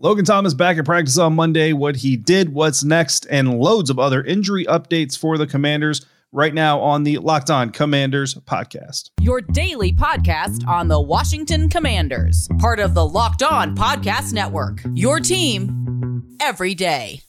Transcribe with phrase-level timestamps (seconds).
[0.00, 1.72] Logan Thomas back at practice on Monday.
[1.72, 6.54] What he did, what's next, and loads of other injury updates for the Commanders right
[6.54, 9.10] now on the Locked On Commanders podcast.
[9.20, 14.82] Your daily podcast on the Washington Commanders, part of the Locked On Podcast Network.
[14.94, 17.22] Your team every day.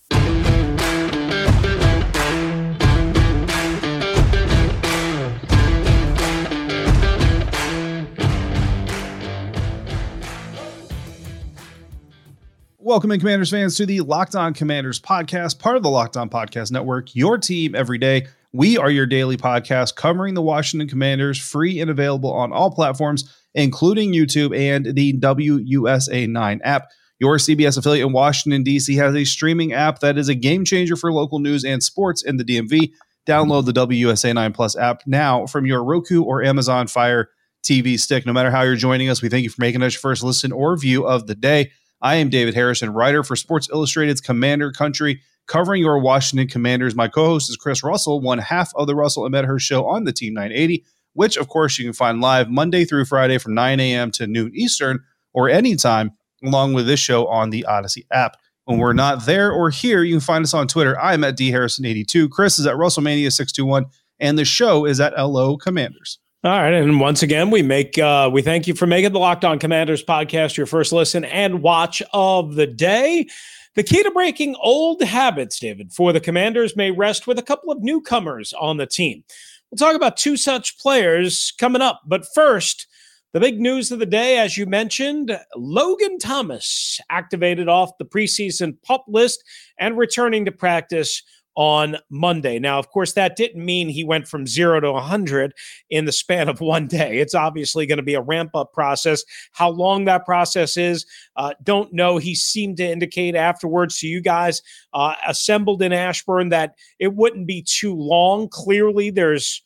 [12.90, 16.27] Welcome in, Commanders fans, to the Locked On Commanders podcast, part of the Locked On
[16.27, 18.26] Podcast Network, your team every day.
[18.52, 23.32] We are your daily podcast covering the Washington Commanders, free and available on all platforms,
[23.54, 26.90] including YouTube and the WUSA 9 app.
[27.20, 28.96] Your CBS affiliate in Washington, D.C.
[28.96, 32.38] has a streaming app that is a game changer for local news and sports in
[32.38, 32.91] the DMV.
[33.27, 37.30] Download the WUSA 9 Plus app now from your Roku or Amazon Fire
[37.63, 38.26] TV stick.
[38.26, 40.52] No matter how you're joining us, we thank you for making us your first listen
[40.52, 41.70] or view of the day.
[42.02, 46.96] I am David Harrison, writer for Sports Illustrated's Commander Country, covering your Washington Commanders.
[46.96, 50.05] My co host is Chris Russell, one half of the Russell and Medhurst show on
[50.05, 53.79] the Team 980, which, of course, you can find live Monday through Friday from 9
[53.79, 54.12] a.m.
[54.12, 54.99] to noon Eastern
[55.34, 56.12] or anytime,
[56.43, 58.37] along with this show on the Audacy app.
[58.63, 60.98] When we're not there or here, you can find us on Twitter.
[60.99, 62.29] I'm at D Harrison82.
[62.29, 63.85] Chris is at Russellmania621,
[64.19, 66.19] and the show is at LO Commanders.
[66.41, 69.44] All right, and once again, we make uh, we thank you for making the Locked
[69.44, 73.28] On Commanders podcast your first listen and watch of the day.
[73.75, 77.73] The key to breaking old habits, David, for the Commanders may rest with a couple
[77.73, 79.25] of newcomers on the team.
[79.69, 82.88] We'll talk about two such players coming up, but first,
[83.34, 88.81] the big news of the day, as you mentioned, Logan Thomas activated off the preseason
[88.81, 89.44] pup list
[89.78, 91.22] and returning to practice
[91.59, 92.57] on Monday.
[92.57, 95.53] Now, of course, that didn't mean he went from zero to 100
[95.90, 97.18] in the span of one day.
[97.18, 99.25] It's obviously going to be a ramp up process.
[99.52, 102.16] How long that process is, uh, don't know.
[102.16, 104.62] He seemed to indicate afterwards to you guys
[104.94, 108.47] uh, assembled in Ashburn that it wouldn't be too long.
[108.47, 109.62] Clearly, there's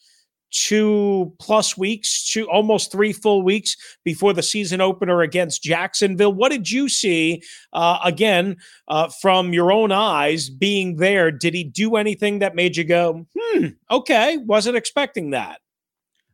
[0.54, 3.76] two plus weeks, two almost three full weeks
[4.06, 6.34] before the season opener against Jacksonville.
[6.34, 7.42] What did you see
[7.74, 11.32] uh, again uh, from your own eyes being there?
[11.32, 15.60] Did he do anything that made you go, hmm, okay, wasn't expecting that?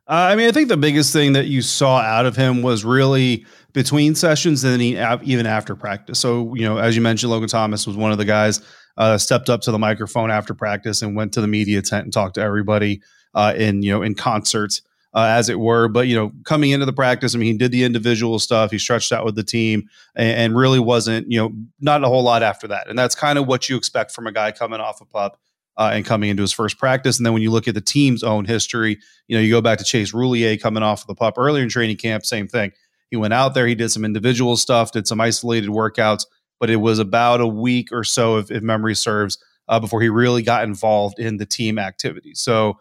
[0.08, 2.84] Uh, I mean, I think the biggest thing that you saw out of him was
[2.84, 6.20] really between sessions and even after practice.
[6.20, 8.60] So, you know, as you mentioned, Logan Thomas was one of the guys
[8.98, 12.14] uh, stepped up to the microphone after practice and went to the media tent and
[12.14, 13.02] talked to everybody
[13.34, 14.82] uh, in you know in concert.
[15.12, 15.88] Uh, as it were.
[15.88, 18.70] But you know, coming into the practice, I mean, he did the individual stuff.
[18.70, 22.22] He stretched out with the team, and, and, really wasn't you know not a whole
[22.22, 22.88] lot after that.
[22.88, 25.40] And that's kind of what you expect from a guy coming off a pup
[25.80, 27.18] uh, and coming into his first practice.
[27.18, 29.78] And then when you look at the team's own history, you know, you go back
[29.80, 32.74] to Chase Roullier coming off of the pup earlier in training camp, same thing.
[33.10, 36.26] He went out there, he did some individual stuff, did some isolated workouts,
[36.60, 39.38] but it was about a week or so, if, if memory serves,
[39.70, 42.34] uh, before he really got involved in the team activity.
[42.36, 42.78] So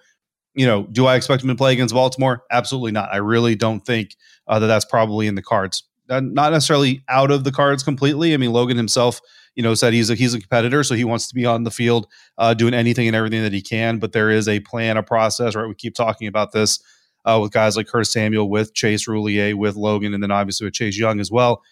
[0.58, 2.42] you know, do I expect him to play against Baltimore?
[2.50, 3.10] Absolutely not.
[3.12, 4.16] I really don't think
[4.48, 5.84] uh, that that's probably in the cards.
[6.10, 8.34] Uh, not necessarily out of the cards completely.
[8.34, 9.20] I mean, Logan himself,
[9.54, 11.70] you know, said he's a he's a competitor, so he wants to be on the
[11.70, 12.08] field
[12.38, 13.98] uh, doing anything and everything that he can.
[13.98, 15.68] But there is a plan, a process, right?
[15.68, 16.82] We keep talking about this
[17.24, 20.74] uh, with guys like Curtis Samuel, with Chase Roullier, with Logan, and then obviously with
[20.74, 21.62] Chase Young as well.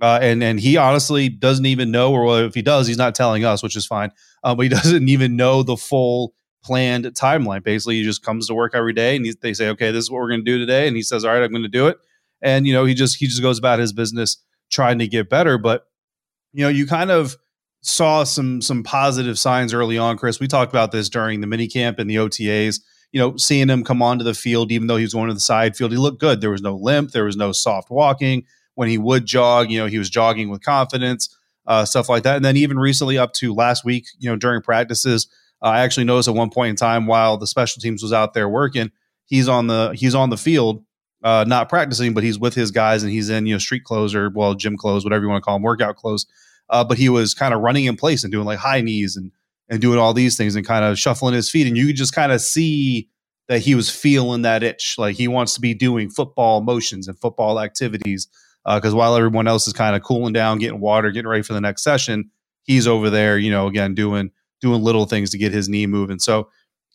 [0.00, 3.44] Uh, and and he honestly doesn't even know, or if he does, he's not telling
[3.44, 4.10] us, which is fine.
[4.42, 7.62] Uh, but he doesn't even know the full planned timeline.
[7.62, 10.10] Basically, he just comes to work every day and he, they say, okay, this is
[10.10, 10.86] what we're going to do today.
[10.86, 11.98] And he says, all right, I'm going to do it.
[12.42, 15.58] And, you know, he just, he just goes about his business trying to get better.
[15.58, 15.86] But,
[16.52, 17.36] you know, you kind of
[17.82, 20.40] saw some, some positive signs early on, Chris.
[20.40, 22.80] We talked about this during the mini camp and the OTAs,
[23.12, 25.40] you know, seeing him come onto the field, even though he was going to the
[25.40, 26.40] side field, he looked good.
[26.40, 27.10] There was no limp.
[27.10, 28.44] There was no soft walking.
[28.74, 32.36] When he would jog, you know, he was jogging with confidence, uh, stuff like that.
[32.36, 35.26] And then even recently up to last week, you know, during practices,
[35.62, 38.34] uh, I actually noticed at one point in time while the special teams was out
[38.34, 38.90] there working,
[39.26, 40.84] he's on the he's on the field,
[41.22, 44.14] uh, not practicing, but he's with his guys and he's in you know street clothes
[44.14, 46.26] or well gym clothes, whatever you want to call them, workout clothes.
[46.68, 49.32] Uh, but he was kind of running in place and doing like high knees and
[49.68, 52.14] and doing all these things and kind of shuffling his feet, and you could just
[52.14, 53.08] kind of see
[53.48, 57.18] that he was feeling that itch, like he wants to be doing football motions and
[57.18, 58.28] football activities.
[58.64, 61.54] Because uh, while everyone else is kind of cooling down, getting water, getting ready for
[61.54, 62.30] the next session,
[62.62, 64.30] he's over there, you know, again doing
[64.60, 66.18] doing little things to get his knee moving.
[66.18, 66.48] So,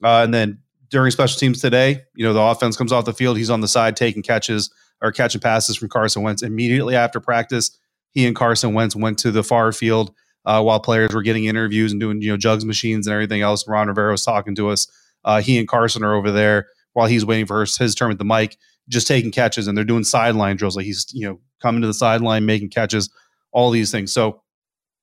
[0.04, 0.60] uh, and then
[0.90, 3.38] during special teams today, you know, the offense comes off the field.
[3.38, 4.70] He's on the side taking catches
[5.02, 6.44] or catching passes from Carson Wentz.
[6.44, 7.78] Immediately after practice,
[8.12, 10.14] he and Carson Wentz went to the far field
[10.46, 13.68] uh, while players were getting interviews and doing, you know, jugs machines and everything else.
[13.68, 14.88] Ron Rivera was talking to us.
[15.24, 18.20] Uh, he and Carson are over there while he's waiting for his, his turn at
[18.20, 18.58] the mic,
[18.88, 20.76] just taking catches and they're doing sideline drills.
[20.76, 23.10] Like he's, you know, coming to the sideline, making catches,
[23.52, 24.14] all these things.
[24.14, 24.42] So,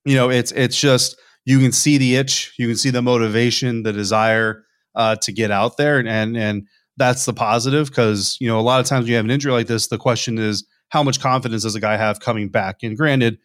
[0.04, 3.82] you know, it's it's just you can see the itch, you can see the motivation,
[3.82, 8.48] the desire uh, to get out there, and and, and that's the positive because you
[8.48, 10.66] know a lot of times when you have an injury like this, the question is
[10.88, 12.82] how much confidence does a guy have coming back?
[12.82, 13.38] And granted,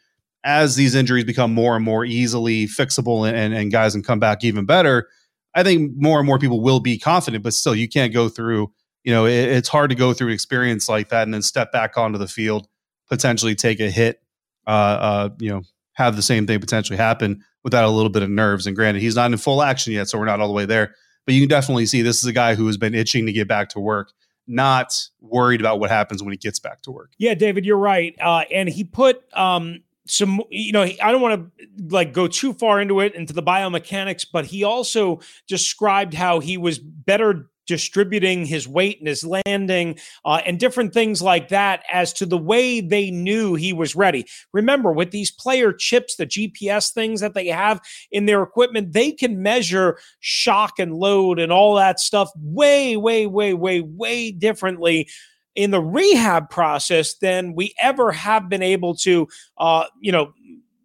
[0.44, 4.44] as these injuries become more and more easily fixable and, and guys can come back
[4.44, 5.08] even better,
[5.56, 8.72] I think more and more people will be confident, but still you can't go through,
[9.04, 11.72] you know, it, it's hard to go through an experience like that and then step
[11.72, 12.68] back onto the field,
[13.10, 14.22] potentially take a hit,
[14.68, 15.62] uh, uh, you know,
[15.98, 18.68] have the same thing potentially happen without a little bit of nerves.
[18.68, 20.94] And granted, he's not in full action yet, so we're not all the way there.
[21.26, 23.48] But you can definitely see this is a guy who has been itching to get
[23.48, 24.14] back to work,
[24.46, 27.14] not worried about what happens when he gets back to work.
[27.18, 28.16] Yeah, David, you're right.
[28.22, 32.54] Uh, and he put um, some, you know, I don't want to like go too
[32.54, 38.46] far into it into the biomechanics, but he also described how he was better distributing
[38.46, 42.82] his weight and his landing uh, and different things like that as to the way
[42.82, 44.26] they knew he was ready.
[44.54, 47.80] Remember, with these player chips, the GPS things that they have
[48.12, 53.28] in their equipment, they can measure shock and load and all that stuff way, way,
[53.28, 55.08] way, way, way differently
[55.56, 59.28] in the rehab process than we ever have been able to,
[59.58, 60.32] uh, you know,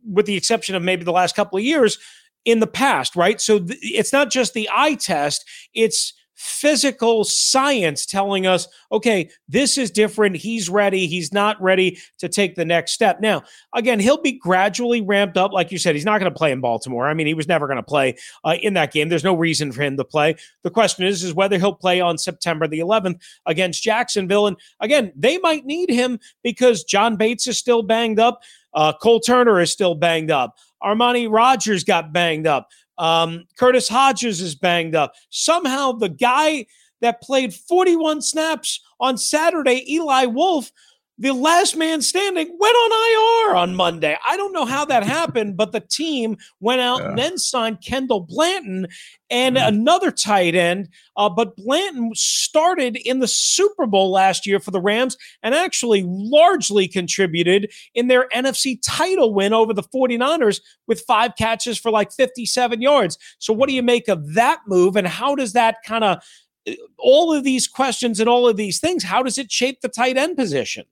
[0.05, 1.99] with the exception of maybe the last couple of years
[2.45, 3.41] in the past, right?
[3.41, 5.45] So th- it's not just the eye test,
[5.75, 10.35] it's physical science telling us, okay, this is different.
[10.35, 11.07] He's ready.
[11.07, 13.21] He's not ready to take the next step.
[13.21, 13.43] Now,
[13.77, 15.53] again, he'll be gradually ramped up.
[15.53, 17.07] Like you said, he's not going to play in Baltimore.
[17.07, 19.09] I mean, he was never going to play uh, in that game.
[19.09, 20.35] There's no reason for him to play.
[20.65, 24.49] The question is, is whether he'll play on September the 11th against Jacksonville.
[24.49, 28.43] And again, they might need him because John Bates is still banged up.
[28.75, 30.57] Uh, Cole Turner is still banged up.
[30.83, 32.69] Armani Rogers got banged up.
[32.99, 35.15] Um, Curtis Hodges is banged up.
[35.31, 36.67] Somehow, the guy
[37.01, 40.71] that played 41 snaps on Saturday, Eli Wolf,
[41.19, 44.17] the last man standing went on IR on Monday.
[44.27, 47.09] I don't know how that happened, but the team went out yeah.
[47.11, 48.89] and then signed Kendall Blanton
[49.31, 49.69] and mm-hmm.
[49.69, 50.89] another tight end.
[51.17, 56.03] Uh, but Blanton started in the Super Bowl last year for the Rams and actually
[56.07, 62.11] largely contributed in their NFC title win over the 49ers with five catches for like
[62.11, 63.19] 57 yards.
[63.39, 64.97] So, what do you make of that move?
[64.97, 66.23] And how does that kind of
[66.67, 69.89] uh, all of these questions and all of these things, how does it shape the
[69.89, 70.85] tight end position?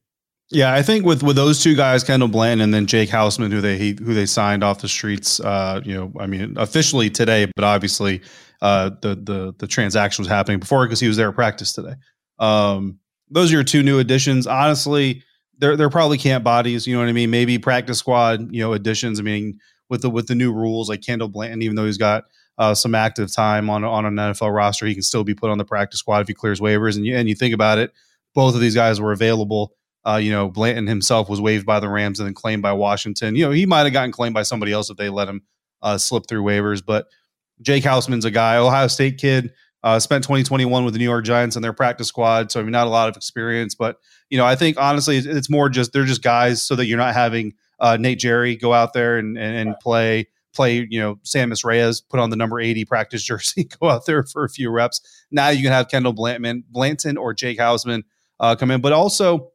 [0.53, 3.61] Yeah, I think with with those two guys, Kendall Blanton and then Jake Hausmann, who
[3.61, 5.39] they he, who they signed off the streets.
[5.39, 8.21] Uh, you know, I mean, officially today, but obviously,
[8.61, 11.95] uh, the the the transaction was happening before because he was there at practice today.
[12.41, 12.99] Um,
[13.31, 14.49] those are your two new additions.
[14.49, 15.23] Honestly,
[15.59, 16.85] they're they're probably camp bodies.
[16.85, 17.31] You know what I mean?
[17.31, 18.53] Maybe practice squad.
[18.53, 19.21] You know, additions.
[19.21, 22.25] I mean, with the with the new rules, like Kendall Blanton, even though he's got
[22.59, 25.59] uh, some active time on on an NFL roster, he can still be put on
[25.59, 26.97] the practice squad if he clears waivers.
[26.97, 27.93] And you and you think about it,
[28.35, 29.75] both of these guys were available
[30.07, 33.37] uh, you know, Blanton himself was waived by the Rams and then claimed by Washington.
[33.37, 35.43] You know, he might have gotten claimed by somebody else if they let him
[35.83, 36.85] uh, slip through waivers.
[36.85, 37.07] But
[37.61, 39.53] Jake Hausmann's a guy, Ohio State kid,
[39.83, 42.51] uh, spent 2021 with the New York Giants and their practice squad.
[42.51, 43.75] So, I mean, not a lot of experience.
[43.75, 43.99] But,
[44.31, 47.15] you know, I think honestly, it's more just they're just guys so that you're not
[47.15, 51.65] having uh, Nate Jerry go out there and, and, and play play, you know, Sammis
[51.65, 55.01] Reyes, put on the number 80 practice jersey, go out there for a few reps.
[55.31, 58.05] Now you can have Kendall Blanton, Blanton or Jake Houseman
[58.39, 58.81] uh, come in.
[58.81, 59.50] But also,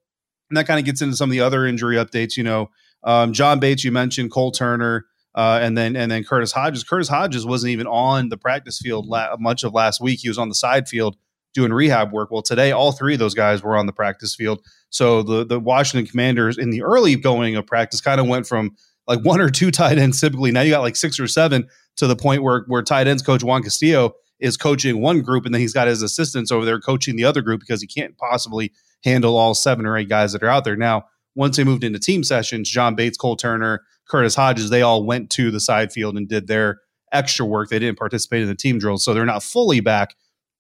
[0.50, 2.38] and that kind of gets into some of the other injury updates.
[2.38, 2.70] You know,
[3.04, 5.06] um, John Bates, you mentioned Cole Turner,
[5.36, 6.84] uh, and then and then Curtis Hodges.
[6.84, 10.20] Curtis Hodges wasn't even on the practice field la- much of last week.
[10.22, 11.18] He was on the side field
[11.54, 12.32] doing rehab work.
[12.32, 14.62] Well, today all three of those guys were on the practice field.
[14.90, 18.76] So the the Washington Commanders in the early going of practice kind of went from
[19.08, 20.52] like one or two tight ends typically.
[20.52, 23.44] Now you got like six or seven to the point where where tight ends coach
[23.44, 27.16] Juan Castillo is coaching one group and then he's got his assistants over there coaching
[27.16, 28.72] the other group because he can't possibly
[29.06, 30.76] handle all seven or eight guys that are out there.
[30.76, 35.06] Now, once they moved into team sessions, John Bates, Cole Turner, Curtis Hodges, they all
[35.06, 36.82] went to the side field and did their
[37.14, 37.70] extra work.
[37.70, 40.16] They didn't participate in the team drills, so they're not fully back.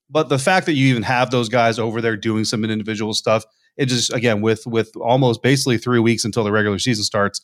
[0.10, 3.44] But the fact that you even have those guys over there doing some individual stuff,
[3.75, 7.42] it just again with with almost basically three weeks until the regular season starts,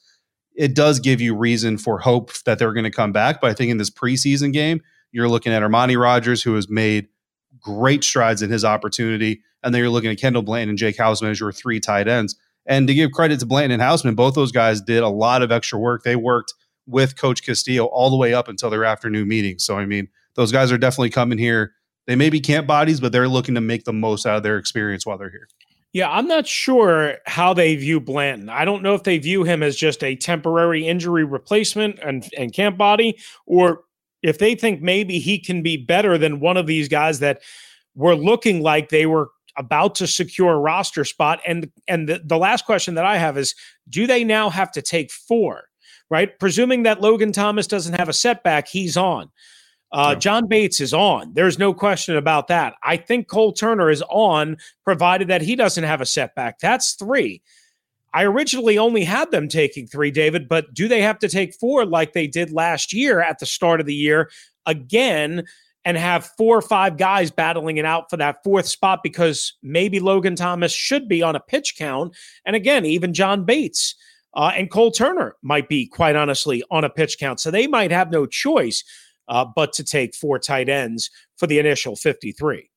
[0.56, 3.42] it does give you reason for hope that they're going to come back.
[3.42, 4.82] But I think in this preseason game,
[5.12, 7.08] you're looking at Armani Rogers, who has made
[7.62, 9.42] great strides in his opportunity.
[9.64, 12.36] And then you're looking at Kendall Blanton and Jake Hausmann as your three tight ends.
[12.66, 15.52] And to give credit to Blanton and Hausmann, both those guys did a lot of
[15.52, 16.04] extra work.
[16.04, 16.54] They worked
[16.88, 19.64] with Coach Castillo all the way up until their afternoon meetings.
[19.64, 21.74] So, I mean, those guys are definitely coming here.
[22.08, 24.58] They may be camp bodies, but they're looking to make the most out of their
[24.58, 25.48] experience while they're here.
[25.94, 28.50] Yeah, I'm not sure how they view Blanton.
[28.50, 32.54] I don't know if they view him as just a temporary injury replacement and, and
[32.54, 33.84] camp body, or
[34.24, 37.42] if they think maybe he can be better than one of these guys that
[37.96, 42.38] were looking like they were about to secure a roster spot and and the, the
[42.38, 43.54] last question that i have is
[43.90, 45.66] do they now have to take four
[46.12, 46.38] right?
[46.40, 49.32] Presuming that Logan Thomas doesn't have a setback, he's on.
[49.94, 51.34] Uh, John Bates is on.
[51.34, 52.76] There's no question about that.
[52.84, 56.60] I think Cole Turner is on, provided that he doesn't have a setback.
[56.60, 57.42] That's three.
[58.14, 61.86] I originally only had them taking three, David, but do they have to take four
[61.86, 64.30] like they did last year at the start of the year
[64.66, 65.46] again
[65.86, 70.00] and have four or five guys battling it out for that fourth spot because maybe
[70.00, 72.16] Logan Thomas should be on a pitch count?
[72.46, 73.96] And again, even John Bates.
[74.34, 77.42] Uh, and Cole Turner might be, quite honestly, on a pitch count.
[77.42, 78.82] So they might have no choice
[79.28, 82.71] uh, but to take four tight ends for the initial 53.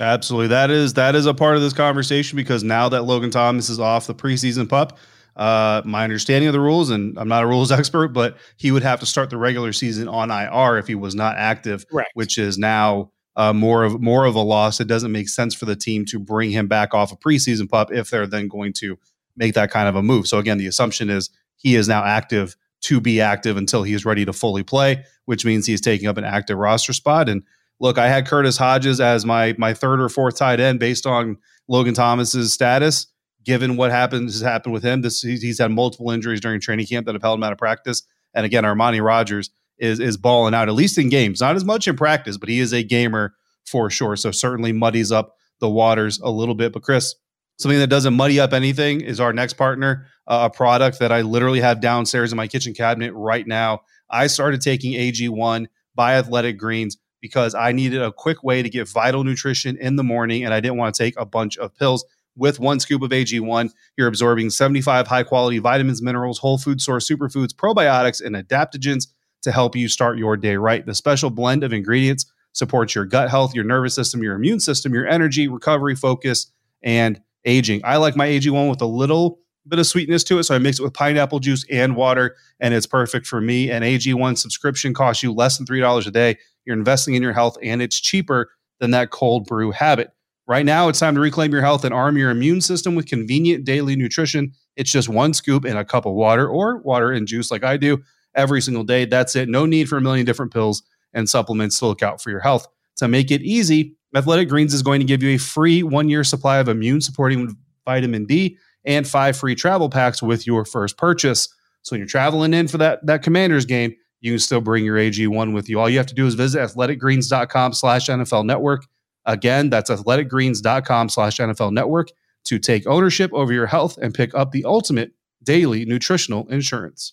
[0.00, 0.48] Absolutely.
[0.48, 3.80] That is that is a part of this conversation because now that Logan Thomas is
[3.80, 4.98] off the preseason pup,
[5.36, 8.82] uh, my understanding of the rules, and I'm not a rules expert, but he would
[8.82, 12.10] have to start the regular season on IR if he was not active, Correct.
[12.14, 14.80] which is now uh, more of more of a loss.
[14.80, 17.92] It doesn't make sense for the team to bring him back off a preseason pup
[17.92, 18.98] if they're then going to
[19.36, 20.26] make that kind of a move.
[20.26, 24.04] So again, the assumption is he is now active to be active until he is
[24.04, 27.28] ready to fully play, which means he's taking up an active roster spot.
[27.28, 27.42] And
[27.80, 31.36] look, I had Curtis Hodges as my my third or fourth tight end based on
[31.68, 33.06] Logan Thomas's status.
[33.44, 37.06] Given what happens has happened with him, this he's had multiple injuries during training camp
[37.06, 38.02] that have held him out of practice.
[38.34, 41.88] And again, Armani Rogers is is balling out at least in games, not as much
[41.88, 44.16] in practice, but he is a gamer for sure.
[44.16, 46.72] So certainly muddies up the waters a little bit.
[46.72, 47.14] But Chris,
[47.58, 51.22] something that doesn't muddy up anything is our next partner, uh, a product that I
[51.22, 53.80] literally have downstairs in my kitchen cabinet right now.
[54.10, 58.88] I started taking AG1 by Athletic Greens because I needed a quick way to get
[58.88, 62.04] vital nutrition in the morning and I didn't want to take a bunch of pills.
[62.36, 67.08] With one scoop of AG1, you're absorbing 75 high quality vitamins, minerals, whole food source
[67.08, 69.08] superfoods, probiotics, and adaptogens
[69.42, 70.86] to help you start your day right.
[70.86, 74.94] The special blend of ingredients supports your gut health, your nervous system, your immune system,
[74.94, 77.80] your energy, recovery, focus, and aging.
[77.84, 80.44] I like my AG1 with a little bit of sweetness to it.
[80.44, 83.70] So I mix it with pineapple juice and water, and it's perfect for me.
[83.70, 86.38] An AG1 subscription costs you less than $3 a day.
[86.64, 90.10] You're investing in your health, and it's cheaper than that cold brew habit.
[90.46, 93.64] Right now, it's time to reclaim your health and arm your immune system with convenient
[93.64, 94.52] daily nutrition.
[94.76, 97.76] It's just one scoop in a cup of water or water and juice, like I
[97.76, 98.02] do
[98.34, 99.04] every single day.
[99.04, 99.48] That's it.
[99.48, 100.82] No need for a million different pills
[101.12, 102.66] and supplements to look out for your health.
[102.96, 106.24] To make it easy, Athletic Greens is going to give you a free one year
[106.24, 111.48] supply of immune supporting vitamin D and five free travel packs with your first purchase.
[111.82, 114.96] So when you're traveling in for that, that commander's game, you can still bring your
[114.96, 115.78] AG1 with you.
[115.78, 118.86] All you have to do is visit athleticgreens.com slash NFL network.
[119.24, 122.08] Again, that's athleticgreens.com slash NFL network
[122.44, 127.12] to take ownership over your health and pick up the ultimate daily nutritional insurance.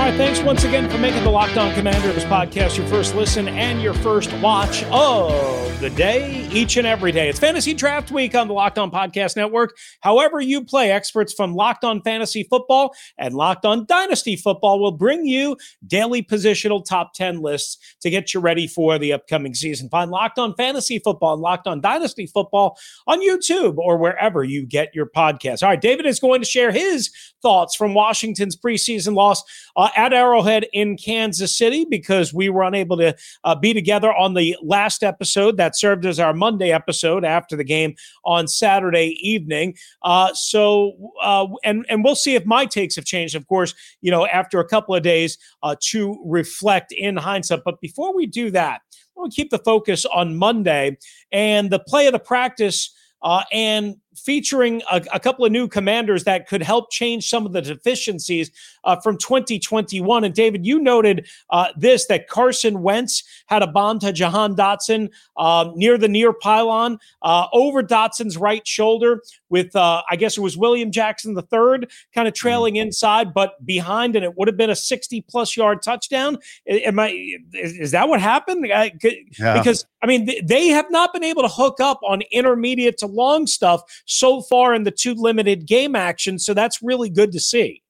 [0.00, 3.48] All right, thanks once again for making the Locked On Commanders podcast your first listen
[3.48, 7.28] and your first watch of the day, each and every day.
[7.28, 9.76] It's Fantasy Draft Week on the Locked On Podcast Network.
[10.00, 14.92] However, you play, experts from Locked On Fantasy Football and Locked On Dynasty Football will
[14.92, 19.90] bring you daily positional top 10 lists to get you ready for the upcoming season.
[19.90, 24.64] Find Locked On Fantasy Football and Locked On Dynasty Football on YouTube or wherever you
[24.64, 25.62] get your podcasts.
[25.62, 27.10] All right, David is going to share his
[27.42, 29.42] thoughts from Washington's preseason loss.
[29.76, 34.34] Uh, at Arrowhead in Kansas City because we were unable to uh, be together on
[34.34, 37.94] the last episode that served as our Monday episode after the game
[38.24, 39.74] on Saturday evening.
[40.02, 43.34] Uh, so, uh, and and we'll see if my takes have changed.
[43.34, 45.38] Of course, you know, after a couple of days
[45.80, 47.62] to reflect in hindsight.
[47.64, 48.82] But before we do that,
[49.14, 50.96] we'll keep the focus on Monday
[51.32, 52.94] and the play of the practice.
[53.22, 57.52] Uh, and featuring a, a, couple of new commanders that could help change some of
[57.52, 58.50] the deficiencies
[58.84, 60.24] uh, from 2021.
[60.24, 65.10] And David, you noted uh, this that Carson Wentz had a bomb to Jahan Dotson
[65.36, 70.40] um, near the near pylon uh, over Dotson's right shoulder with, uh, I guess it
[70.40, 72.86] was William Jackson the third, kind of trailing mm-hmm.
[72.88, 76.38] inside, but behind, and it would have been a 60 plus yard touchdown.
[76.68, 77.10] Am I?
[77.52, 78.66] Is, is that what happened?
[78.66, 79.58] Yeah.
[79.58, 83.46] Because I mean, they have not been able to hook up on intermediate to long
[83.46, 86.38] stuff so far in the two limited game action.
[86.38, 87.82] So that's really good to see.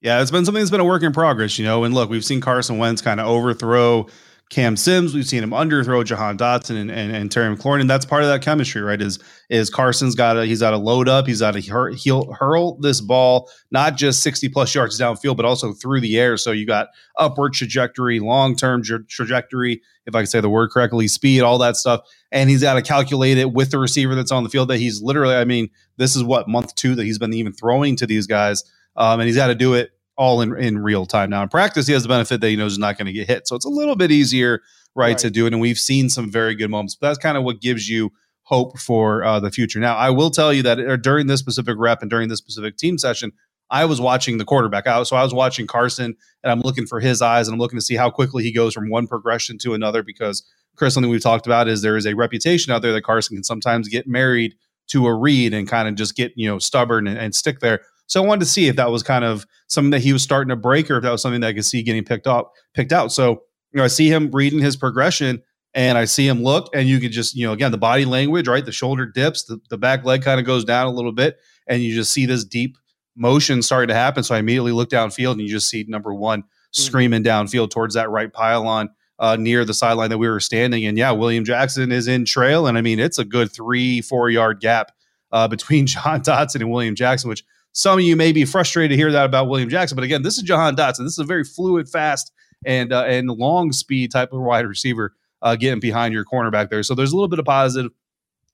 [0.00, 1.84] Yeah, it's been something that's been a work in progress, you know.
[1.84, 4.06] And look, we've seen Carson Wentz kind of overthrow
[4.48, 5.12] Cam Sims.
[5.12, 8.28] We've seen him underthrow Jahan Dotson and, and, and Terry McLaurin, and that's part of
[8.28, 9.02] that chemistry, right?
[9.02, 9.18] Is
[9.50, 12.76] is Carson's got to he's got to load up, he's got to hur- he'll hurl
[12.78, 16.36] this ball not just sixty plus yards downfield, but also through the air.
[16.36, 16.88] So you got
[17.18, 21.58] upward trajectory, long term tra- trajectory, if I can say the word correctly, speed, all
[21.58, 24.68] that stuff, and he's got to calculate it with the receiver that's on the field.
[24.68, 27.96] That he's literally, I mean, this is what month two that he's been even throwing
[27.96, 28.62] to these guys,
[28.96, 31.30] um, and he's got to do it all in, in real time.
[31.30, 33.26] Now in practice, he has the benefit that he knows he's not going to get
[33.26, 33.46] hit.
[33.46, 34.62] So it's a little bit easier,
[34.94, 35.52] right, right, to do it.
[35.52, 36.96] And we've seen some very good moments.
[36.96, 39.80] But that's kind of what gives you hope for uh, the future.
[39.80, 42.76] Now, I will tell you that uh, during this specific rep and during this specific
[42.76, 43.32] team session,
[43.70, 45.08] I was watching the quarterback out.
[45.08, 47.84] So I was watching Carson and I'm looking for his eyes and I'm looking to
[47.84, 50.44] see how quickly he goes from one progression to another because
[50.76, 53.44] Chris, something we've talked about is there is a reputation out there that Carson can
[53.44, 54.54] sometimes get married
[54.88, 57.80] to a read and kind of just get, you know, stubborn and, and stick there.
[58.06, 60.50] So I wanted to see if that was kind of something that he was starting
[60.50, 62.92] to break or if that was something that I could see getting picked up, picked
[62.92, 63.12] out.
[63.12, 65.42] So, you know, I see him reading his progression
[65.74, 68.48] and I see him look and you could just, you know, again, the body language,
[68.48, 68.64] right?
[68.64, 71.82] The shoulder dips, the, the back leg kind of goes down a little bit and
[71.82, 72.78] you just see this deep
[73.16, 74.22] motion starting to happen.
[74.22, 76.82] So I immediately look downfield and you just see number one mm-hmm.
[76.82, 80.86] screaming downfield towards that right pylon uh, near the sideline that we were standing.
[80.86, 82.66] And yeah, William Jackson is in trail.
[82.66, 84.92] And I mean, it's a good three, four yard gap
[85.32, 87.44] uh, between Jahan Dotson and William Jackson, which
[87.76, 90.38] some of you may be frustrated to hear that about William Jackson, but again, this
[90.38, 91.04] is Jahan Dotson.
[91.04, 92.32] This is a very fluid, fast,
[92.64, 96.82] and uh, and long speed type of wide receiver uh, getting behind your cornerback there.
[96.82, 97.92] So there's a little bit of positive,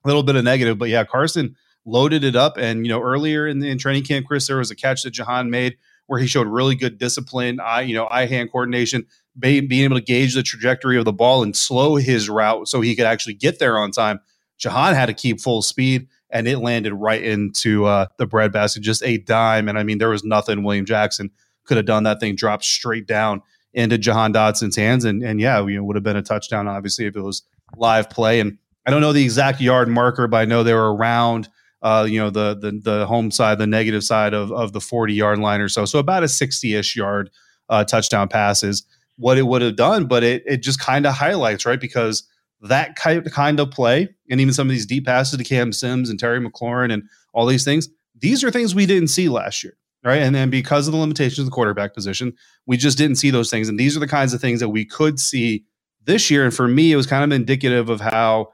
[0.04, 2.56] a little bit of negative, but yeah, Carson loaded it up.
[2.56, 5.12] And you know, earlier in, the, in training camp, Chris, there was a catch that
[5.12, 5.76] Jahan made
[6.08, 9.06] where he showed really good discipline, eye you know eye hand coordination,
[9.38, 12.96] being able to gauge the trajectory of the ball and slow his route so he
[12.96, 14.18] could actually get there on time.
[14.58, 19.02] Jahan had to keep full speed and it landed right into uh, the breadbasket, just
[19.04, 19.68] a dime.
[19.68, 21.30] And I mean, there was nothing William Jackson
[21.64, 22.04] could have done.
[22.04, 23.42] That thing dropped straight down
[23.74, 27.14] into Jahan Dotson's hands, and and yeah, you would have been a touchdown, obviously, if
[27.14, 27.42] it was
[27.76, 28.40] live play.
[28.40, 31.48] And I don't know the exact yard marker, but I know they were around.
[31.82, 35.14] Uh, you know the the the home side, the negative side of of the forty
[35.14, 37.28] yard line or so, so about a sixty ish yard
[37.68, 40.06] uh, touchdown pass is what it would have done.
[40.06, 42.22] But it it just kind of highlights right because
[42.62, 46.18] that kind of play, and even some of these deep passes to Cam Sims and
[46.18, 50.22] Terry McLaurin and all these things, these are things we didn't see last year, right?
[50.22, 52.32] And then because of the limitations of the quarterback position,
[52.66, 53.68] we just didn't see those things.
[53.68, 55.64] And these are the kinds of things that we could see
[56.04, 56.44] this year.
[56.44, 58.52] And for me, it was kind of indicative of how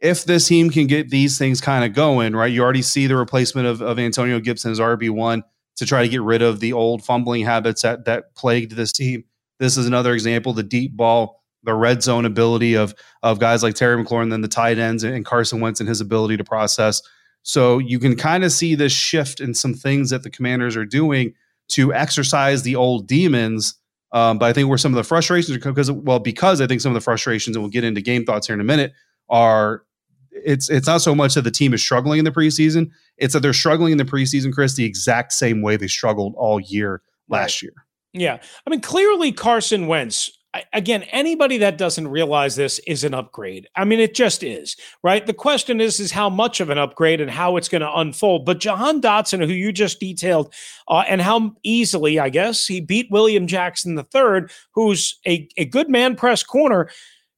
[0.00, 2.52] if this team can get these things kind of going, right?
[2.52, 5.42] You already see the replacement of, of Antonio Gibson as RB1
[5.76, 9.24] to try to get rid of the old fumbling habits that that plagued this team.
[9.58, 13.74] This is another example, the deep ball the red zone ability of of guys like
[13.74, 17.02] Terry McLaurin, then the tight ends and Carson Wentz and his ability to process.
[17.42, 20.84] So you can kind of see this shift in some things that the Commanders are
[20.84, 21.34] doing
[21.68, 23.74] to exercise the old demons.
[24.12, 26.80] Um, but I think where some of the frustrations are because well, because I think
[26.80, 28.92] some of the frustrations, and we'll get into game thoughts here in a minute,
[29.28, 29.84] are
[30.30, 33.40] it's it's not so much that the team is struggling in the preseason; it's that
[33.40, 37.62] they're struggling in the preseason, Chris, the exact same way they struggled all year last
[37.62, 37.68] right.
[37.68, 37.72] year.
[38.12, 40.30] Yeah, I mean, clearly Carson Wentz
[40.72, 43.68] again, anybody that doesn't realize this is an upgrade.
[43.74, 45.24] I mean, it just is, right?
[45.26, 48.44] The question is, is how much of an upgrade and how it's going to unfold.
[48.44, 50.52] But Jahan Dotson, who you just detailed,
[50.88, 54.42] uh, and how easily, I guess, he beat William Jackson III,
[54.72, 56.88] who's a, a good man press corner.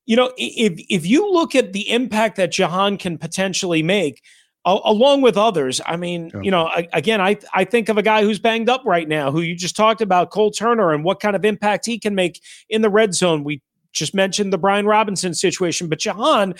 [0.06, 4.22] You know, if if you look at the impact that Jahan can potentially make,
[4.64, 5.80] along with others.
[5.86, 6.40] I mean, yeah.
[6.42, 9.40] you know, again, I I think of a guy who's banged up right now, who
[9.40, 12.82] you just talked about, Cole Turner, and what kind of impact he can make in
[12.82, 13.44] the red zone.
[13.44, 16.54] We just mentioned the Brian Robinson situation, but Jahan,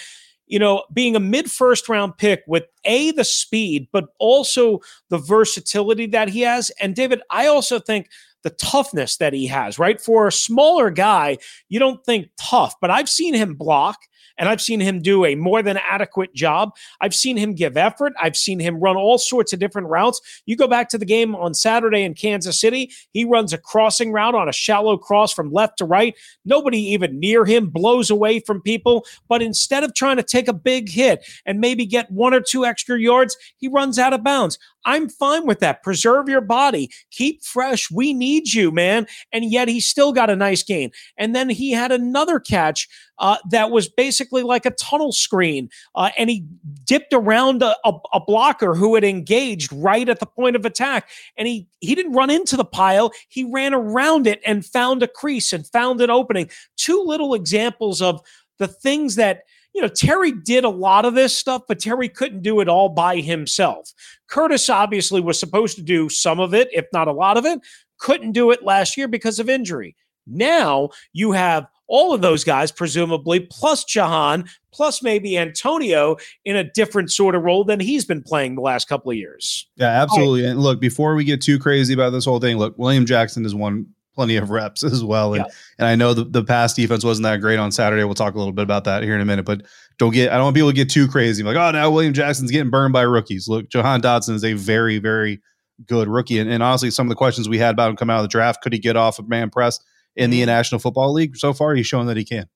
[0.46, 4.80] you know, being a mid first round pick with a the speed, but also
[5.11, 6.70] the versatility that he has.
[6.80, 8.08] And David, I also think
[8.42, 10.00] the toughness that he has, right?
[10.00, 13.98] For a smaller guy, you don't think tough, but I've seen him block
[14.36, 16.74] and I've seen him do a more than adequate job.
[17.00, 18.12] I've seen him give effort.
[18.20, 20.20] I've seen him run all sorts of different routes.
[20.46, 24.12] You go back to the game on Saturday in Kansas City, he runs a crossing
[24.12, 26.14] route on a shallow cross from left to right.
[26.44, 29.04] Nobody even near him blows away from people.
[29.28, 32.64] But instead of trying to take a big hit and maybe get one or two
[32.64, 34.58] extra yards, he runs out of bounds.
[34.84, 35.82] I'm fine with that.
[35.82, 37.90] Preserve your body, keep fresh.
[37.90, 39.06] We need you, man.
[39.32, 40.90] And yet he still got a nice gain.
[41.18, 42.88] And then he had another catch
[43.18, 45.68] uh, that was basically like a tunnel screen.
[45.94, 46.46] Uh, and he
[46.85, 51.09] dipped around a, a, a, blocker who had engaged right at the point of attack.
[51.37, 55.09] And he, he didn't run into the pile, he ran around it and found a
[55.09, 56.50] crease and found an opening.
[56.76, 58.20] Two little examples of
[58.59, 59.42] the things that
[59.74, 62.88] you know, Terry did a lot of this stuff, but Terry couldn't do it all
[62.88, 63.92] by himself.
[64.26, 67.61] Curtis obviously was supposed to do some of it, if not a lot of it,
[67.98, 69.94] couldn't do it last year because of injury.
[70.26, 76.64] Now you have all of those guys, presumably, plus Jahan, plus maybe Antonio in a
[76.64, 79.66] different sort of role than he's been playing the last couple of years.
[79.77, 80.44] Yeah, absolutely.
[80.46, 83.55] And look, before we get too crazy about this whole thing, look, William Jackson has
[83.55, 85.35] won plenty of reps as well.
[85.35, 85.53] And, yeah.
[85.79, 88.05] and I know the, the pass defense wasn't that great on Saturday.
[88.05, 89.62] We'll talk a little bit about that here in a minute, but
[89.98, 91.42] don't get, I don't want people to get too crazy.
[91.42, 93.48] Like, oh, now William Jackson's getting burned by rookies.
[93.48, 95.40] Look, Jahan Dotson is a very, very
[95.87, 96.38] good rookie.
[96.38, 98.29] And, and honestly, some of the questions we had about him coming out of the
[98.29, 99.81] draft, could he get off of man press
[100.18, 100.46] in the mm-hmm.
[100.46, 101.37] National Football League?
[101.37, 102.46] So far, he's shown that he can.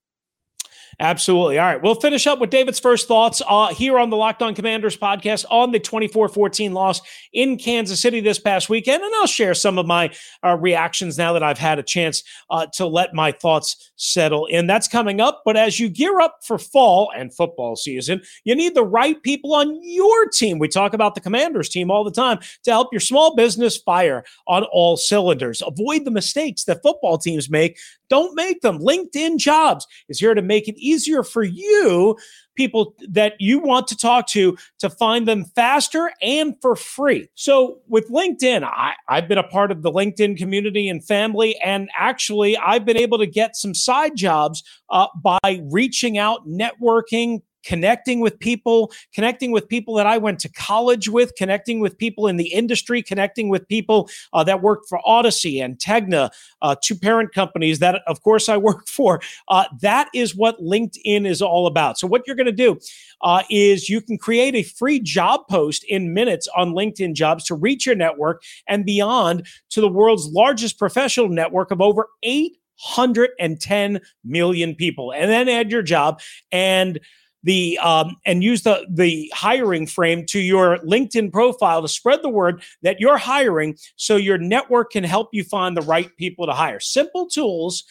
[1.00, 1.58] Absolutely.
[1.58, 1.82] All right.
[1.82, 5.44] We'll finish up with David's first thoughts uh, here on the Locked On Commanders podcast
[5.50, 7.00] on the 24 14 loss
[7.32, 9.02] in Kansas City this past weekend.
[9.02, 10.12] And I'll share some of my
[10.44, 14.66] uh, reactions now that I've had a chance uh, to let my thoughts settle in.
[14.66, 15.42] That's coming up.
[15.44, 19.54] But as you gear up for fall and football season, you need the right people
[19.54, 20.58] on your team.
[20.58, 24.24] We talk about the Commanders team all the time to help your small business fire
[24.46, 25.62] on all cylinders.
[25.66, 27.78] Avoid the mistakes that football teams make.
[28.12, 28.78] Don't make them.
[28.78, 32.14] LinkedIn Jobs is here to make it easier for you,
[32.54, 37.30] people that you want to talk to, to find them faster and for free.
[37.36, 41.88] So with LinkedIn, I, I've been a part of the LinkedIn community and family, and
[41.96, 48.20] actually, I've been able to get some side jobs uh, by reaching out, networking, connecting
[48.20, 52.36] with people, connecting with people that I went to college with, connecting with people in
[52.36, 57.32] the industry, connecting with people uh, that worked for Audacy and Tegna, uh, two parent
[57.32, 59.20] companies that, of course, I work for.
[59.48, 61.98] Uh, that is what LinkedIn is all about.
[61.98, 62.78] So, what you're going to do
[63.22, 67.54] uh, is you can create a free job post in minutes on LinkedIn jobs to
[67.54, 74.74] reach your network and beyond to the world's largest professional network of over 810 million
[74.74, 75.12] people.
[75.12, 76.20] And then add your job
[76.50, 76.98] and
[77.42, 82.28] the um, and use the the hiring frame to your LinkedIn profile to spread the
[82.28, 86.52] word that you're hiring, so your network can help you find the right people to
[86.52, 86.80] hire.
[86.80, 87.84] Simple tools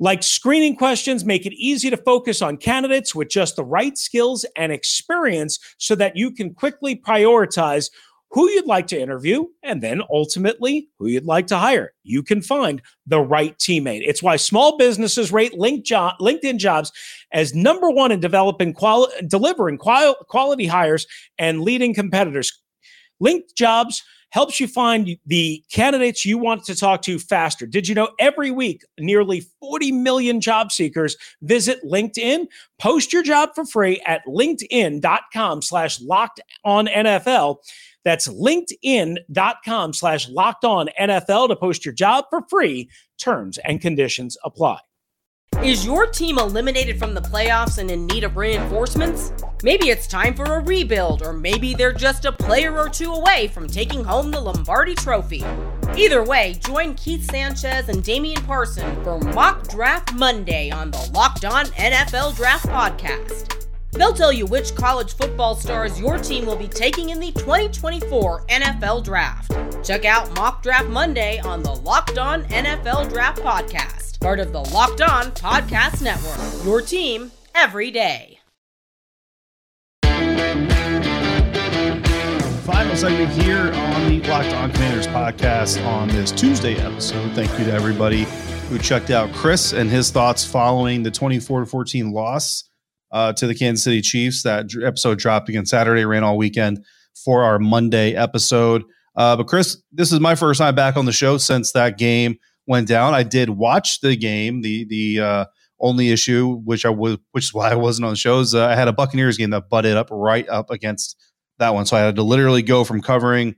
[0.00, 4.44] like screening questions make it easy to focus on candidates with just the right skills
[4.56, 7.90] and experience, so that you can quickly prioritize
[8.34, 11.92] who you'd like to interview, and then ultimately who you'd like to hire.
[12.02, 14.02] You can find the right teammate.
[14.04, 16.92] It's why small businesses rate LinkedIn jobs
[17.32, 21.06] as number one in developing quali- delivering quali- quality hires
[21.38, 22.52] and leading competitors.
[23.20, 27.66] Linked Jobs helps you find the candidates you want to talk to faster.
[27.66, 32.46] Did you know every week nearly 40 million job seekers visit LinkedIn?
[32.80, 37.58] Post your job for free at linkedin.com slash locked on NFL.
[38.04, 42.90] That's linkedin.com slash locked on NFL to post your job for free.
[43.18, 44.78] Terms and conditions apply.
[45.62, 49.32] Is your team eliminated from the playoffs and in need of reinforcements?
[49.62, 53.48] Maybe it's time for a rebuild, or maybe they're just a player or two away
[53.48, 55.42] from taking home the Lombardi Trophy.
[55.96, 61.44] Either way, join Keith Sanchez and Damian Parson for Mock Draft Monday on the Locked
[61.46, 63.63] On NFL Draft Podcast.
[63.94, 68.46] They'll tell you which college football stars your team will be taking in the 2024
[68.46, 69.52] NFL Draft.
[69.84, 74.60] Check out Mock Draft Monday on the Locked On NFL Draft Podcast, part of the
[74.60, 76.64] Locked On Podcast Network.
[76.64, 78.40] Your team every day.
[82.64, 87.30] Final segment here on the Locked On Commanders podcast on this Tuesday episode.
[87.32, 88.26] Thank you to everybody
[88.68, 92.64] who checked out Chris and his thoughts following the 24 14 loss
[93.14, 94.42] uh, to the Kansas City Chiefs.
[94.42, 96.84] That episode dropped again Saturday, ran all weekend
[97.24, 98.82] for our Monday episode.
[99.16, 102.36] Uh, but Chris, this is my first time back on the show since that game
[102.66, 103.14] went down.
[103.14, 104.62] I did watch the game.
[104.62, 105.44] The the uh,
[105.80, 108.66] only issue, which I was, which is why I wasn't on the show, is uh,
[108.66, 111.16] I had a Buccaneers game that butted up right up against
[111.58, 111.86] that one.
[111.86, 113.54] So I had to literally go from covering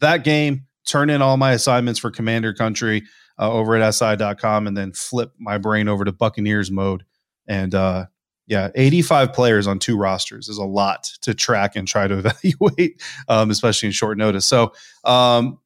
[0.00, 3.02] that game, turn in all my assignments for Commander Country
[3.38, 7.04] uh, over at SI.com, and then flip my brain over to Buccaneers mode
[7.46, 8.06] and uh,
[8.52, 13.00] yeah, 85 players on two rosters is a lot to track and try to evaluate,
[13.26, 14.44] um, especially in short notice.
[14.44, 15.58] So, um,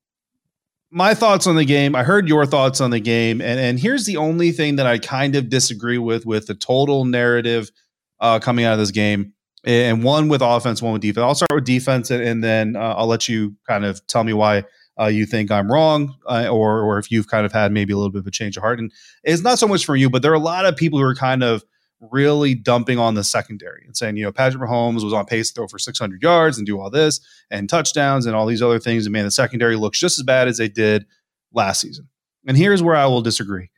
[0.93, 1.97] my thoughts on the game.
[1.97, 4.99] I heard your thoughts on the game, and and here's the only thing that I
[4.99, 7.73] kind of disagree with with the total narrative
[8.21, 9.33] uh, coming out of this game,
[9.65, 11.25] and one with offense, one with defense.
[11.25, 14.33] I'll start with defense, and, and then uh, I'll let you kind of tell me
[14.33, 14.63] why
[14.99, 17.97] uh, you think I'm wrong, uh, or or if you've kind of had maybe a
[17.97, 18.79] little bit of a change of heart.
[18.79, 18.93] And
[19.25, 21.17] it's not so much for you, but there are a lot of people who are
[21.17, 21.65] kind of
[22.01, 25.55] really dumping on the secondary and saying, you know, Patrick Mahomes was on pace to
[25.55, 29.07] throw for 600 yards and do all this and touchdowns and all these other things.
[29.07, 31.07] And man, the secondary looks just as bad as they did
[31.53, 32.09] last season.
[32.47, 33.71] And here's where I will disagree.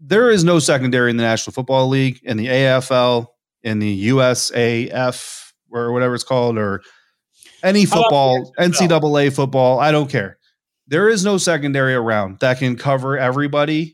[0.00, 3.26] There is no secondary in the National Football League, in the AFL,
[3.62, 6.82] in the USAF, or whatever it's called, or
[7.62, 9.80] any football, NCAA football.
[9.80, 10.38] I don't care.
[10.86, 13.93] There is no secondary around that can cover everybody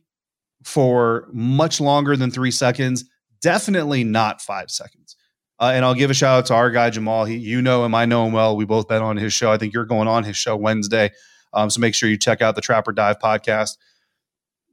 [0.65, 3.05] for much longer than three seconds.
[3.41, 5.17] Definitely not five seconds.
[5.61, 7.27] Uh, and I'll give a shout out to our guy Jamal.
[7.27, 8.57] He, you know him, I know him well.
[8.57, 9.53] We both been on his show.
[9.53, 11.11] I think you're going on his show Wednesday,
[11.53, 13.77] um, so make sure you check out the Trap or Dive podcast.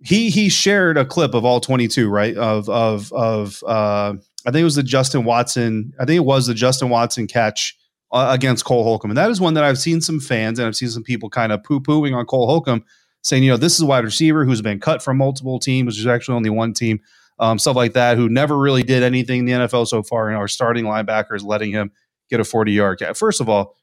[0.01, 2.37] He he shared a clip of all 22, right?
[2.37, 4.13] Of of of uh,
[4.45, 5.91] I think it was the Justin Watson.
[5.99, 7.77] I think it was the Justin Watson catch
[8.13, 10.75] uh, against Cole Holcomb, and that is one that I've seen some fans and I've
[10.75, 12.85] seen some people kind of poo pooing on Cole Holcomb,
[13.27, 15.99] saying you know this is a wide receiver who's been cut from multiple teams, which
[15.99, 16.99] is actually only one team
[17.39, 20.37] um, stuff like that, who never really did anything in the NFL so far, and
[20.37, 21.91] our starting linebackers letting him
[22.29, 23.17] get a 40 yard catch.
[23.17, 23.75] First of all,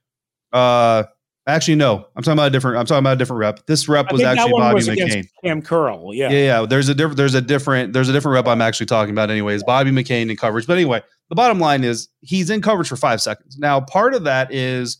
[0.52, 1.04] uh,
[1.46, 2.78] actually, no, I'm talking about a different.
[2.78, 3.66] I'm talking about a different rep.
[3.66, 5.28] This rep was actually Bobby was McCain.
[5.44, 6.66] Kam Curl, yeah, yeah, yeah.
[6.66, 7.16] There's a different.
[7.16, 7.92] There's a different.
[7.92, 9.30] There's a different rep I'm actually talking about.
[9.30, 10.66] Anyways, Bobby McCain in coverage.
[10.66, 13.59] But anyway, the bottom line is he's in coverage for five seconds.
[13.59, 14.98] Now, part of that is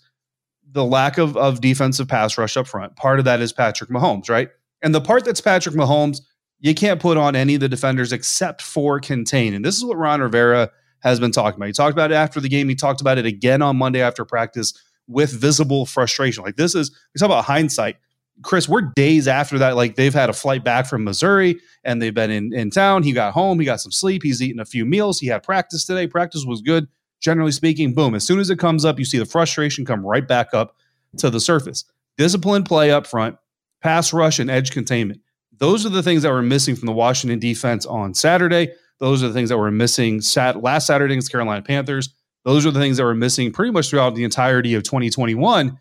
[0.75, 2.95] the lack of of defensive pass rush up front.
[2.97, 4.51] Part of that is Patrick Mahomes, right?
[4.83, 6.21] And the part that's Patrick Mahomes
[6.61, 9.53] you can't put on any of the defenders except for contain.
[9.53, 11.67] And this is what Ron Rivera has been talking about.
[11.67, 12.71] He talked about it after the game.
[12.71, 14.73] He talked about it again on Monday after practice
[15.07, 16.43] with visible frustration.
[16.43, 17.97] Like this is we talk about hindsight.
[18.43, 19.77] Chris, we're days after that.
[19.77, 23.03] Like they've had a flight back from Missouri and they've been in, in town.
[23.03, 25.21] He got home, he got some sleep, he's eaten a few meals.
[25.21, 26.07] He had practice today.
[26.07, 26.89] Practice was good.
[27.25, 28.15] Generally speaking, boom.
[28.15, 30.77] As soon as it comes up, you see the frustration come right back up
[31.17, 31.87] to the surface.
[32.19, 33.39] Disciplined play up front,
[33.81, 35.23] pass rush, and edge containment.
[35.57, 38.73] Those are the things that were missing from the Washington defense on Saturday.
[38.99, 42.11] Those are the things that were missing sat last Saturday against Carolina Panthers.
[42.45, 45.79] Those are the things that were missing pretty much throughout the entirety of 2021.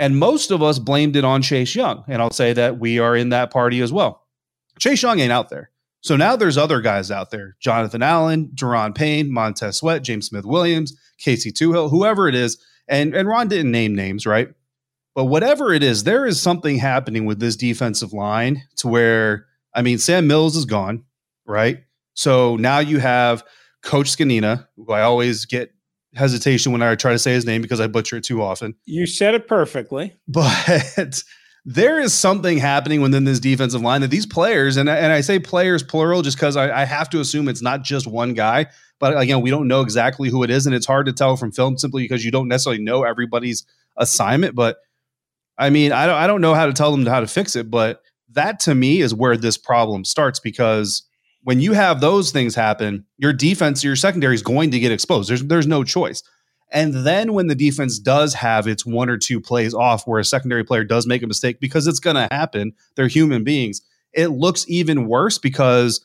[0.00, 2.02] And most of us blamed it on Chase Young.
[2.08, 4.26] And I'll say that we are in that party as well.
[4.80, 5.70] Chase Young ain't out there.
[6.00, 10.44] So now there's other guys out there Jonathan Allen, Daron Payne, Montez Sweat, James Smith
[10.44, 12.58] Williams, Casey Toohill, whoever it is.
[12.88, 14.48] And, and Ron didn't name names, right?
[15.14, 19.82] But whatever it is, there is something happening with this defensive line to where, I
[19.82, 21.04] mean, Sam Mills is gone,
[21.44, 21.82] right?
[22.14, 23.44] So now you have
[23.82, 25.72] Coach Zgonina, who I always get
[26.14, 28.74] hesitation when I try to say his name because I butcher it too often.
[28.86, 30.16] You said it perfectly.
[30.28, 31.22] But
[31.70, 35.38] there is something happening within this defensive line that these players, and, and I say
[35.38, 38.68] players plural just because I, I have to assume it's not just one guy.
[38.98, 41.52] But again, we don't know exactly who it is, and it's hard to tell from
[41.52, 43.66] film simply because you don't necessarily know everybody's
[43.98, 44.54] assignment.
[44.54, 44.78] But
[45.58, 47.70] I mean, I don't, I don't know how to tell them how to fix it,
[47.70, 48.00] but
[48.30, 51.02] that to me is where this problem starts because
[51.42, 55.28] when you have those things happen, your defense, your secondary is going to get exposed.
[55.28, 56.22] There's there's no choice.
[56.70, 60.24] And then when the defense does have its one or two plays off where a
[60.24, 63.80] secondary player does make a mistake because it's going to happen, they're human beings.
[64.12, 66.00] It looks even worse because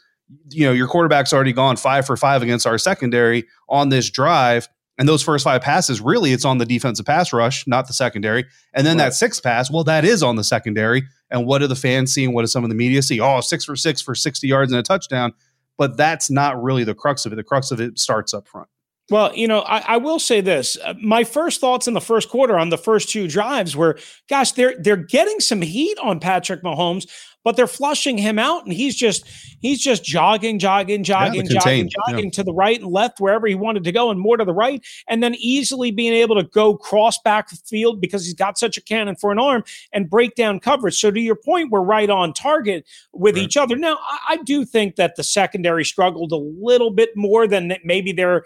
[0.50, 4.70] you know your quarterback's already gone 5 for 5 against our secondary on this drive
[4.98, 8.46] and those first five passes, really, it's on the defensive pass rush, not the secondary.
[8.74, 9.06] And then right.
[9.06, 11.04] that sixth pass, well, that is on the secondary.
[11.32, 13.20] And what do the fans see and what does some of the media see?
[13.20, 15.34] Oh, six for six for 60 yards and a touchdown.
[15.78, 17.38] But that's not really the crux of it.
[17.38, 18.68] The crux of it starts up front.
[19.10, 22.30] Well, you know, I, I, will say this: uh, my first thoughts in the first
[22.30, 26.64] quarter on the first two drives were, "Gosh, they're they're getting some heat on Patrick
[26.64, 27.10] Mahomes
[27.44, 29.28] but they're flushing him out and he's just
[29.60, 32.32] he's just jogging jogging jogging yeah, jogging jogging yeah.
[32.32, 34.84] to the right and left wherever he wanted to go and more to the right
[35.08, 38.82] and then easily being able to go cross back field because he's got such a
[38.82, 42.34] cannon for an arm and break down coverage so to your point we're right on
[42.34, 43.44] target with right.
[43.44, 47.48] each other now I, I, do think that the secondary struggled a little bit more
[47.48, 48.44] than maybe they're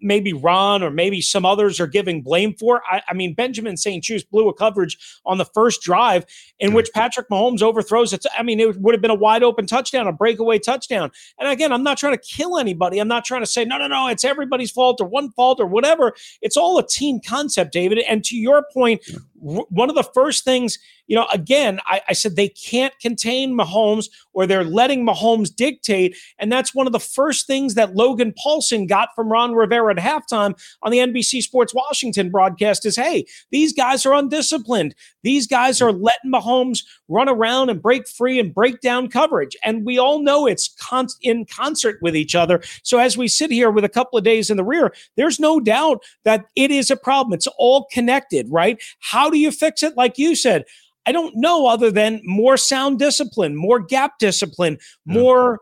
[0.00, 4.02] maybe ron or maybe some others are giving blame for i, I mean benjamin st
[4.02, 6.24] juste blew a coverage on the first drive
[6.58, 9.66] in which patrick mahomes overthrows it's, I mean, it would have been a wide open
[9.66, 11.10] touchdown, a breakaway touchdown.
[11.38, 12.98] And again, I'm not trying to kill anybody.
[12.98, 15.66] I'm not trying to say, no, no, no, it's everybody's fault or one fault or
[15.66, 16.14] whatever.
[16.42, 17.98] It's all a team concept, David.
[18.00, 19.02] And to your point,
[19.40, 24.08] one of the first things, you know, again, I, I, said they can't contain Mahomes
[24.32, 26.16] or they're letting Mahomes dictate.
[26.38, 29.98] And that's one of the first things that Logan Paulsen got from Ron Rivera at
[29.98, 34.94] halftime on the NBC Sports Washington broadcast is hey, these guys are undisciplined.
[35.22, 39.56] These guys are letting Mahomes run around and break free and break down coverage.
[39.64, 42.60] And we all know it's con- in concert with each other.
[42.82, 45.60] So as we sit here with a couple of days in the rear, there's no
[45.60, 47.34] doubt that it is a problem.
[47.34, 48.82] It's all connected, right?
[49.00, 49.94] How how do you fix it?
[49.94, 50.64] Like you said,
[51.04, 55.12] I don't know other than more sound discipline, more gap discipline, hmm.
[55.12, 55.60] more,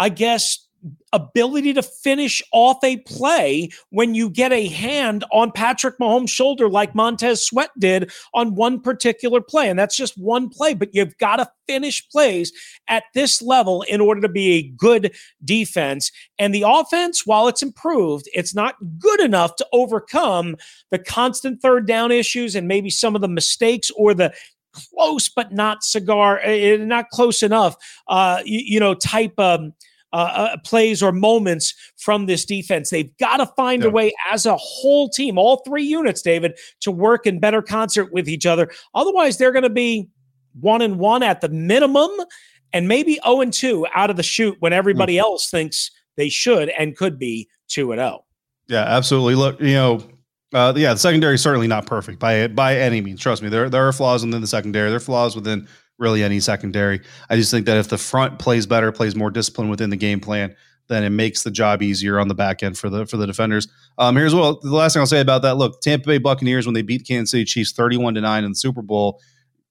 [0.00, 0.63] I guess,
[1.12, 6.68] ability to finish off a play when you get a hand on Patrick Mahomes' shoulder,
[6.68, 9.68] like Montez Sweat did on one particular play.
[9.68, 12.52] And that's just one play, but you've got to finish plays
[12.88, 16.10] at this level in order to be a good defense.
[16.38, 20.56] And the offense, while it's improved, it's not good enough to overcome
[20.90, 24.34] the constant third down issues and maybe some of the mistakes or the
[24.74, 27.76] close but not cigar, uh, not close enough,
[28.08, 29.72] uh, you, you know, type um,
[30.14, 32.88] uh, uh, plays or moments from this defense.
[32.88, 33.88] They've got to find yeah.
[33.88, 38.12] a way as a whole team, all three units, David, to work in better concert
[38.12, 38.70] with each other.
[38.94, 40.08] Otherwise, they're going to be
[40.60, 42.10] one and one at the minimum,
[42.72, 45.24] and maybe zero oh and two out of the shoot when everybody mm-hmm.
[45.24, 48.20] else thinks they should and could be two and zero.
[48.20, 48.24] Oh.
[48.68, 49.34] Yeah, absolutely.
[49.34, 50.00] Look, you know,
[50.54, 53.20] uh, yeah, the secondary is certainly not perfect by by any means.
[53.20, 54.90] Trust me, there there are flaws within the secondary.
[54.90, 55.66] There are flaws within
[55.98, 57.00] really any secondary.
[57.30, 60.20] I just think that if the front plays better, plays more discipline within the game
[60.20, 60.54] plan,
[60.88, 63.68] then it makes the job easier on the back end for the for the defenders.
[63.98, 65.56] Um, here's what the last thing I'll say about that.
[65.56, 68.56] Look, Tampa Bay Buccaneers when they beat Kansas City Chiefs 31 to 9 in the
[68.56, 69.20] Super Bowl,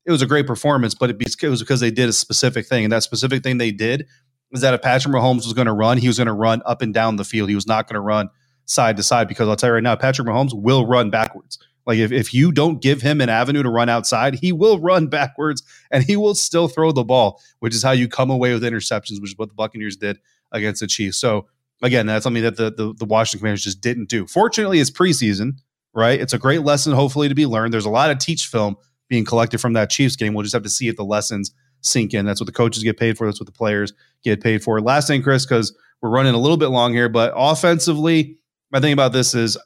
[0.05, 1.17] it was a great performance, but it,
[1.49, 2.83] was because they did a specific thing.
[2.83, 4.07] And that specific thing they did
[4.51, 6.81] was that if Patrick Mahomes was going to run, he was going to run up
[6.81, 7.49] and down the field.
[7.49, 8.29] He was not going to run
[8.65, 11.57] side to side because I'll tell you right now, Patrick Mahomes will run backwards.
[11.85, 15.07] Like if, if you don't give him an avenue to run outside, he will run
[15.09, 18.63] backwards and he will still throw the ball, which is how you come away with
[18.63, 20.19] interceptions, which is what the Buccaneers did
[20.51, 21.17] against the Chiefs.
[21.17, 21.47] So
[21.81, 24.25] again, that's something that the, the, the Washington Commanders just didn't do.
[24.25, 25.53] Fortunately, it's preseason,
[25.93, 26.19] right?
[26.19, 27.73] It's a great lesson, hopefully, to be learned.
[27.73, 28.77] There's a lot of teach film
[29.09, 30.33] being collected from that Chiefs game.
[30.33, 32.25] We'll just have to see if the lessons sink in.
[32.25, 33.27] That's what the coaches get paid for.
[33.27, 33.93] That's what the players
[34.23, 34.79] get paid for.
[34.81, 38.37] Last thing, Chris, because we're running a little bit long here, but offensively,
[38.71, 39.57] my thing about this is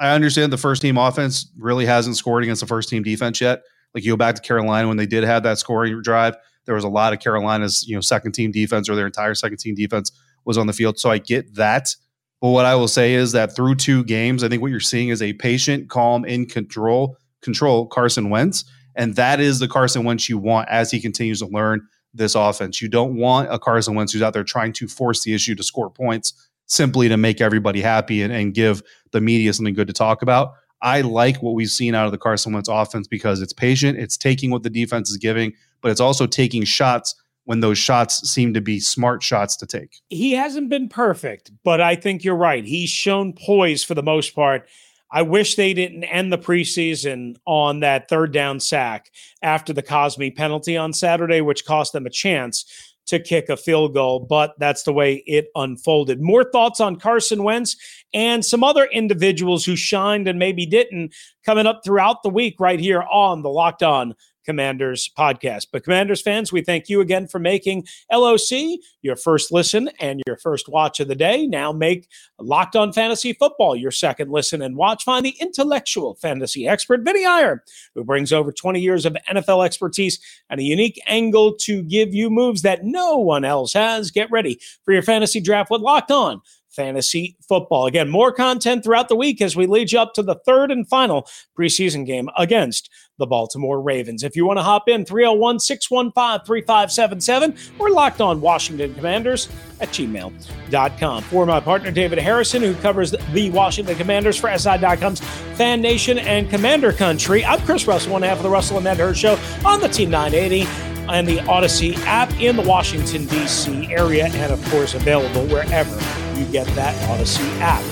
[0.00, 3.62] I understand the first team offense really hasn't scored against the first team defense yet.
[3.94, 6.84] Like you go back to Carolina when they did have that scoring drive, there was
[6.84, 10.12] a lot of Carolina's, you know, second team defense or their entire second team defense
[10.44, 10.98] was on the field.
[10.98, 11.94] So I get that.
[12.40, 15.08] But what I will say is that through two games, I think what you're seeing
[15.08, 18.64] is a patient, calm, in control, control Carson Wentz.
[18.94, 22.82] And that is the Carson Wentz you want as he continues to learn this offense.
[22.82, 25.62] You don't want a Carson Wentz who's out there trying to force the issue to
[25.62, 29.92] score points simply to make everybody happy and, and give the media something good to
[29.92, 30.52] talk about.
[30.80, 34.16] I like what we've seen out of the Carson Wentz offense because it's patient, it's
[34.16, 38.54] taking what the defense is giving, but it's also taking shots when those shots seem
[38.54, 39.96] to be smart shots to take.
[40.10, 42.64] He hasn't been perfect, but I think you're right.
[42.64, 44.68] He's shown poise for the most part.
[45.10, 49.10] I wish they didn't end the preseason on that third down sack
[49.42, 53.94] after the Cosmi penalty on Saturday, which cost them a chance to kick a field
[53.94, 56.20] goal, but that's the way it unfolded.
[56.20, 57.76] More thoughts on Carson Wentz
[58.14, 62.80] and some other individuals who shined and maybe didn't coming up throughout the week right
[62.80, 64.14] here on the Locked On
[64.48, 65.66] Commanders podcast.
[65.70, 70.38] But Commanders fans, we thank you again for making LOC your first listen and your
[70.38, 71.46] first watch of the day.
[71.46, 72.08] Now make
[72.38, 75.04] Locked On Fantasy Football your second listen and watch.
[75.04, 77.62] Find the intellectual fantasy expert, Vinny Iyer,
[77.94, 82.30] who brings over 20 years of NFL expertise and a unique angle to give you
[82.30, 84.10] moves that no one else has.
[84.10, 87.86] Get ready for your fantasy draft with Locked On fantasy football.
[87.86, 90.88] Again, more content throughout the week as we lead you up to the third and
[90.88, 91.26] final
[91.58, 94.22] preseason game against the Baltimore Ravens.
[94.22, 99.48] If you want to hop in, 301 615 3577 or locked on Washington Commanders
[99.80, 101.22] at gmail.com.
[101.24, 105.20] For my partner, David Harrison, who covers the Washington Commanders for SI.com's
[105.56, 109.20] Fan Nation and Commander Country, I'm Chris Russell, one half of the Russell and Medhurst
[109.20, 110.62] Show on the Team 980
[111.08, 113.92] and the Audacy app in the Washington, D.C.
[113.92, 117.82] area, and of course, available wherever you get that Audacy app.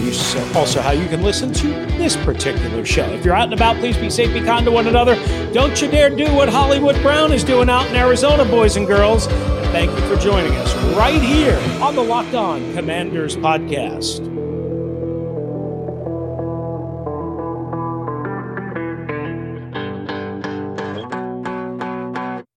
[0.00, 3.06] It's also how you can listen to this particular show.
[3.10, 5.14] If you're out and about, please be safe, be kind to one another.
[5.52, 9.26] Don't you dare do what Hollywood Brown is doing out in Arizona, boys and girls.
[9.26, 14.47] And thank you for joining us right here on the Locked On Commanders podcast.